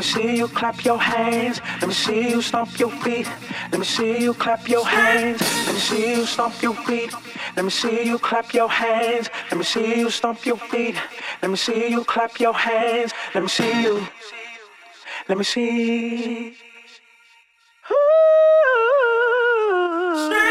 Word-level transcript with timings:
me 0.00 0.04
see 0.06 0.38
you 0.38 0.48
clap 0.48 0.86
your 0.88 1.00
hands. 1.00 1.52
Let 1.80 1.88
me 1.88 1.94
see 1.94 2.30
you 2.30 2.42
stomp 2.42 2.78
your 2.78 2.90
feet. 2.90 3.20
Let 3.66 3.78
me 3.80 3.84
see 3.84 4.26
you 4.26 4.34
clap 4.34 4.68
your 4.68 4.84
hands. 4.86 5.40
Let 5.66 5.74
me 5.74 5.80
see 5.80 6.10
you 6.12 6.26
stomp 6.26 6.62
your 6.62 6.74
feet. 6.74 7.12
Let 7.56 7.64
me 7.64 7.70
see 7.70 8.06
you 8.06 8.18
clap 8.18 8.52
your 8.54 8.68
hands. 8.68 9.30
Let 9.50 9.58
me 9.58 9.64
see 9.64 10.00
you 10.00 10.10
stomp 10.10 10.44
your 10.46 10.58
feet. 10.58 10.96
Let 11.42 11.50
me 11.50 11.56
see 11.56 11.90
you 11.90 12.04
clap 12.04 12.38
your 12.38 12.54
hands. 12.54 13.12
Let 13.34 13.42
me 13.42 13.48
see 13.48 13.82
you. 13.82 14.06
Let 15.28 15.38
me 15.38 15.44
see. 15.44 16.67
Straight 20.26 20.47